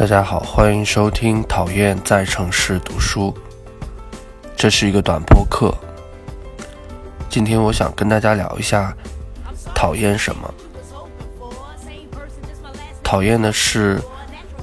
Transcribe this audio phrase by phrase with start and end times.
[0.00, 3.34] 大家好，欢迎收听《讨厌在城市读书》，
[4.56, 5.74] 这是一个短播课。
[7.28, 8.96] 今天我想跟大家聊一下
[9.74, 10.54] 讨厌什么。
[13.04, 14.00] 讨厌的是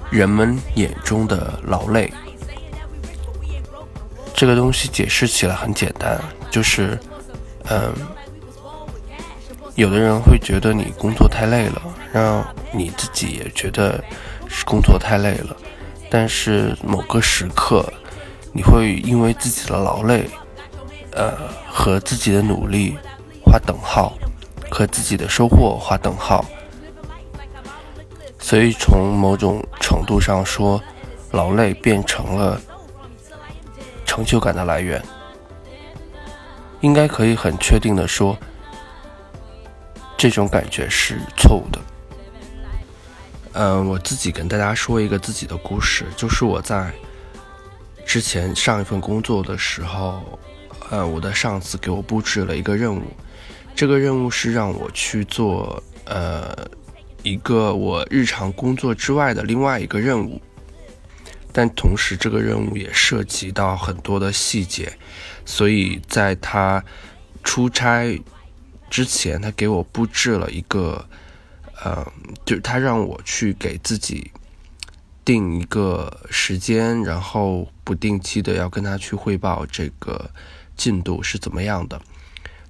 [0.10, 2.12] 人们眼中的劳累。
[4.34, 6.20] 这个东西解释起来很简单，
[6.50, 6.98] 就是，
[7.70, 7.94] 嗯，
[9.76, 11.80] 有的人会觉得你工作太累了，
[12.12, 14.04] 让你自己也觉得。
[14.50, 15.56] 是工作太累了，
[16.10, 17.92] 但是某个时刻，
[18.54, 20.30] 你会因为自己的劳累，
[21.12, 21.34] 呃，
[21.70, 22.98] 和自己的努力
[23.44, 24.14] 画等号，
[24.70, 26.46] 和自己的收获画等号。
[28.40, 30.82] 所以从某种程度上说，
[31.32, 32.62] 劳累变成了
[34.06, 35.02] 成就感的来源。
[36.82, 38.38] 应该可以很确定的说，
[40.16, 41.80] 这种感觉是错误的。
[43.60, 46.94] 嗯，我自己跟大家说一个自己的故事，就是我在
[48.06, 50.40] 之前上一份工作的时候，
[50.92, 53.02] 呃，我的上司给我布置了一个任务，
[53.76, 56.56] 这个任务是让我去做呃
[57.24, 60.40] 一个我日常工作之外的另外一个任务，
[61.52, 64.94] 但同时这个任务也涉及到很多的细节，
[65.46, 66.84] 所以在他
[67.44, 68.22] 出差
[68.88, 71.04] 之前，他给我布置了一个。
[71.84, 72.12] 呃，
[72.46, 74.32] 就是他让我去给自己
[75.24, 80.32] 定一个时间，然后不定期的要跟他去汇报这个
[80.76, 82.02] 进度是怎么样的。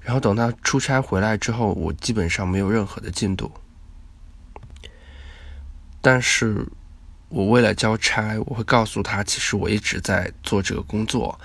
[0.02, 3.52] 然后等他出差回来之后，我基本上没有任何的进度。
[6.02, 6.66] 但是
[7.30, 11.38] 我为了交差，我会告诉他，其实我一直在做这个工作，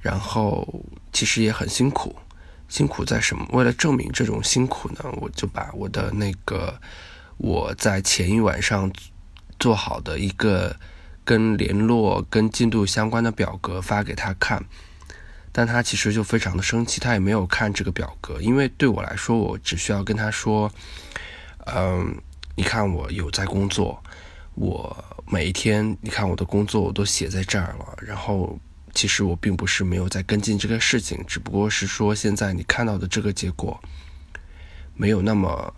[0.00, 2.14] 然后其实也很辛苦。
[2.68, 3.46] 辛苦在什么？
[3.52, 6.78] 为了证明这种辛苦呢，我就把我的那个
[7.38, 8.92] 我在前一晚上
[9.58, 10.76] 做好的一个
[11.24, 14.62] 跟联络、跟进度相关的表格发给他看，
[15.50, 20.70] 但他其实就非常的生气，他也没有看这个表格，因为对我来说，我只需要跟他说
[21.74, 22.14] ：“嗯，
[22.54, 24.02] 你看我有在工作，
[24.54, 28.58] 我每一天，你看我的工作我都写在这儿了，然后。”
[28.98, 33.80] 其实我并不是没有在跟进这个事情，只不过是说现在你看到的这个结果
[34.96, 35.72] 没有那么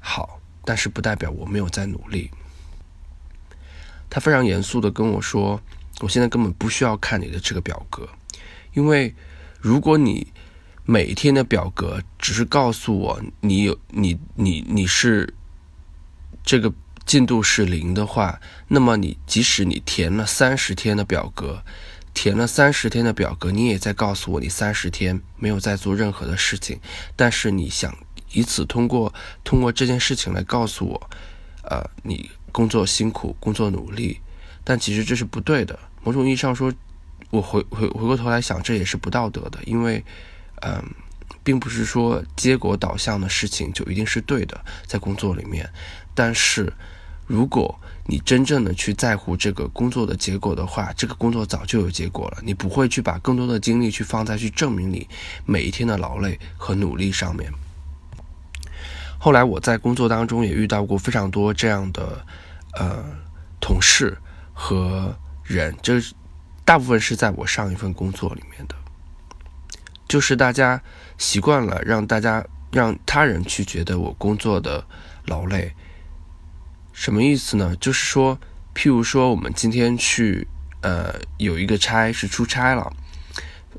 [0.00, 2.28] 好，但是不代表我没有在努力。
[4.10, 5.62] 他非常严肃的跟我说
[6.02, 8.08] ：“我现在根本不需要看你的这个表格，
[8.72, 9.14] 因为
[9.60, 10.26] 如果你
[10.84, 15.32] 每天的表格只是告诉我你有你你你是
[16.42, 16.72] 这个
[17.06, 21.62] 进度是零的话，那么你即使你填了三十天的表格。”
[22.20, 26.80] 填了三十天的表格，你也在告诉我你三十天没有在做任何的事情，
[27.14, 27.96] 但是你想
[28.32, 29.14] 以此通过
[29.44, 31.10] 通过这件事情来告诉我，
[31.62, 34.18] 呃，你工作辛苦，工作努力，
[34.64, 35.78] 但其实这是不对的。
[36.02, 36.74] 某种意义上说，
[37.30, 40.04] 我回回回过头来想，这也是不道德的，因为，
[40.62, 40.84] 嗯，
[41.44, 45.70] 并不是说结果导向的事情就一定是对的，在工作里面，
[46.16, 46.72] 但是
[47.28, 47.78] 如果。
[48.10, 52.38] 你真正的去在乎这个工作的结果的话，这个工作早就有结果了。
[52.42, 55.06] 你不会去把更多的精力去放在去证明你
[55.44, 57.52] 每一天的劳累和努力上面。
[59.18, 62.24] 后来我在工作当中也遇到过非常多这样的
[62.78, 63.04] 呃
[63.60, 64.16] 同事
[64.54, 66.00] 和人，这
[66.64, 68.74] 大部分是在我上一份工作里面的，
[70.08, 70.80] 就是大家
[71.18, 74.82] 习惯了让大家让他人去觉得我工作的
[75.26, 75.74] 劳累。
[76.98, 77.76] 什么意思呢？
[77.76, 78.36] 就是说，
[78.74, 80.48] 譬如说，我们今天去，
[80.80, 82.92] 呃，有一个差是出差了，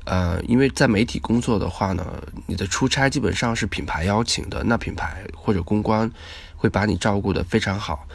[0.06, 2.02] 呃，因为在媒体工作的话呢，
[2.46, 6.10] 你的出差基本上是品牌邀请的，那品牌或者公关
[6.56, 8.08] 会把你照顾的非常好。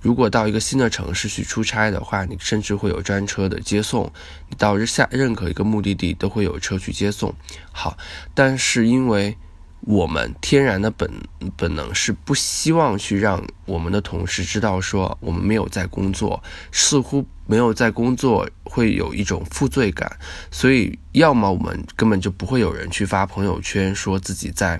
[0.00, 4.12] 如果到一个新的城市去出差的话，你甚至会有专车的接送，
[4.48, 7.32] 你到下任何一个目的地都会有车去接送。
[7.70, 7.96] 好，
[8.34, 9.38] 但是因为。
[9.82, 11.10] 我们天然的本
[11.56, 16.42] 本能是不希望去让我们的同事知道说我们没有在工作，
[16.72, 20.10] 似乎没有在工作会有一种负罪感，
[20.50, 24.78] 所以要么我们根本就不会有人去发朋友圈说自己在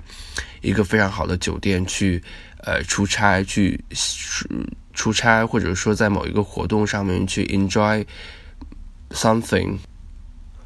[0.61, 2.21] 一个非常好的酒店去
[2.63, 3.83] 呃出差去
[4.93, 8.05] 出差，或者说在某一个活动上面去 enjoy
[9.11, 9.77] something，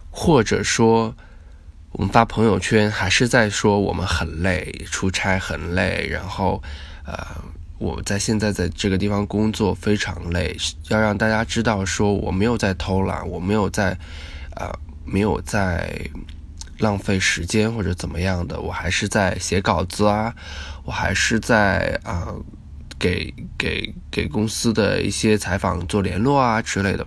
[0.10, 1.16] 或者说。
[1.94, 6.62] 我们发朋友圈还是在说我们很累，出差很累，然后，
[7.06, 7.16] 呃，
[7.78, 10.58] 我在现在在这个地方工作非常累，
[10.90, 13.96] 要让大家知道说我没有在偷懒，我没有在，
[14.56, 14.74] 呃，
[15.06, 15.96] 没有在
[16.80, 20.34] 浪费时间或者怎么样的，我还是在写稿子啊，
[20.86, 22.34] 我还是在啊
[22.98, 27.06] 给给给公司的一些采访做联络啊之类的。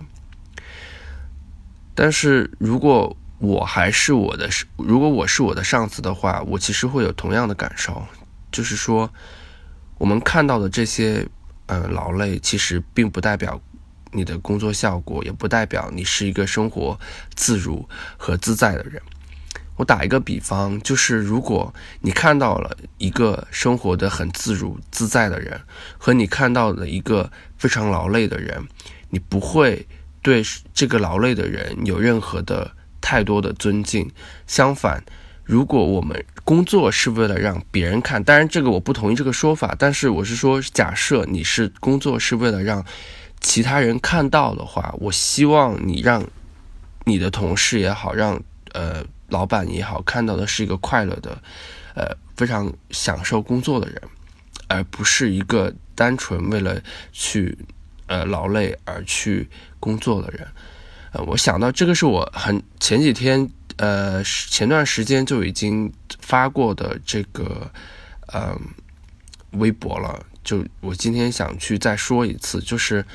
[1.93, 8.03] 但是如果我还是我的，如果我是我的上司的话，我其实会有同样的感受，
[8.51, 9.11] 就是说，
[9.99, 11.27] 我们看到的这些，
[11.67, 13.61] 呃，劳累，其实并不代表
[14.11, 16.99] 你的工作效果，也不代表你是一个生活
[17.35, 17.87] 自如
[18.17, 18.99] 和自在的人。
[19.75, 25.61] 我打一个比方，就是如果你看到了一个生活的很自如自在的人，
[25.99, 28.67] 和你看到了一个非常劳累的人，
[29.11, 29.87] 你不会
[30.23, 30.41] 对
[30.73, 32.71] 这个劳累的人有任何的。
[33.01, 34.09] 太多的尊敬。
[34.45, 35.03] 相反，
[35.43, 39.75] 如果我们工作是为了让别人看，当然这个我不同意这个说法。
[39.77, 42.85] 但是我是说，假设你是工作是为了让
[43.39, 46.25] 其他人看到的话，我希望你让
[47.05, 48.41] 你的同事也好，让
[48.73, 51.41] 呃老板也好看到的是一个快乐的，
[51.95, 54.01] 呃非常享受工作的人，
[54.67, 57.57] 而不是一个单纯为了去
[58.07, 60.47] 呃劳累而去工作的人。
[61.13, 67.71] 呃，我想到这个是我很前几天，呃，前段时间就已经发过的这个，
[68.33, 68.59] 嗯，
[69.51, 70.25] 微博了。
[70.43, 73.05] 就我今天想去再说一次，就是，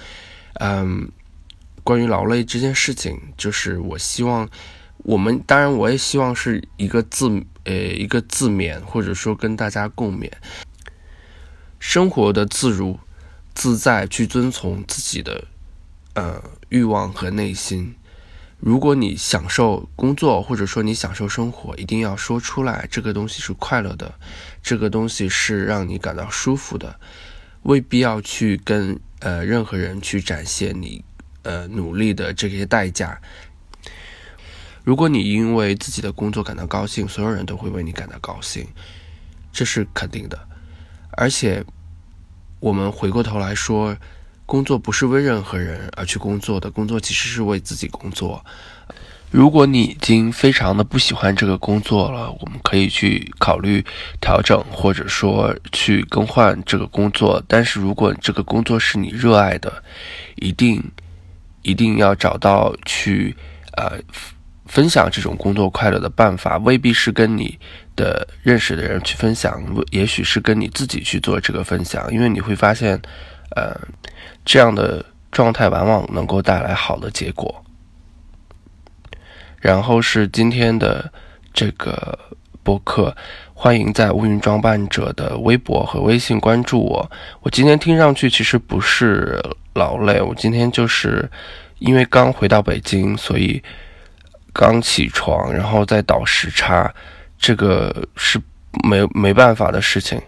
[0.54, 1.10] 嗯，
[1.84, 4.48] 关于劳累这件事情，就是我希望
[4.98, 7.28] 我们，当然我也希望是一个自，
[7.64, 10.30] 呃，一个自勉，或者说跟大家共勉，
[11.78, 12.98] 生活的自如
[13.54, 15.44] 自在，去遵从自己的。
[16.14, 17.94] 呃，欲望和内心。
[18.61, 24.14] 如果你享受工作，或者说你享受生活，一定要说出来，这个东西是快乐的，
[24.62, 27.00] 这个东西是让你感到舒服的，
[27.62, 31.03] 未必要去跟呃任何人去展现你
[31.43, 33.20] 呃努力的这些代价。
[34.85, 38.69] 如果你因为自己的工作感到高兴，所有人都会为你感到高兴，
[39.50, 40.38] 这是肯定的。
[41.12, 41.64] 而且，
[42.61, 43.97] 我们回过头来说。
[44.52, 48.44] 工作不是为任何人而去工作的，工作其实是为自己工作。
[49.31, 53.82] 如果你已经非常的不喜欢这个工作了，我们可以去考虑
[54.20, 57.43] 调整，或者说去更换这个工作。
[57.49, 59.82] 但是如果这个工作是你热爱的，
[60.37, 60.84] 一定
[61.62, 63.34] 一定要找到去
[63.78, 63.99] 呃
[64.66, 67.58] 分享这种工作快乐的办法，未必是跟你
[67.96, 69.62] 的认识的人去分享，
[69.93, 73.00] 也许是跟你自己去做这个分享，因为你会发现，
[73.56, 73.75] 呃。
[74.44, 77.64] 这样的状态往往能够带来好的结果。
[79.60, 81.12] 然后是今天的
[81.54, 82.18] 这个
[82.64, 83.16] 播客，
[83.54, 87.10] 欢迎在乌云装扮者的微博和微信关注我。
[87.42, 89.40] 我今天听上去其实不是
[89.74, 91.30] 劳累，我今天就是
[91.78, 93.62] 因为刚回到北京，所以
[94.52, 96.92] 刚起床，然后再倒时差，
[97.38, 98.40] 这个是
[98.88, 100.20] 没没办法的事情。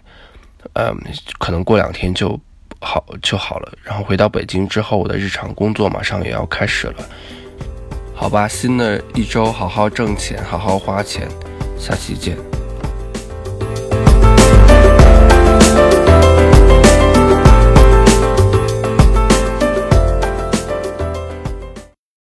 [0.73, 0.97] 嗯，
[1.37, 2.39] 可能过两天就。
[2.81, 7.05] 好就好了，然后回到北京之后，我的日常工作马上也要开始了。
[8.13, 11.27] 好吧，新的一周好好挣钱，好好花钱，
[11.77, 12.54] 下期见。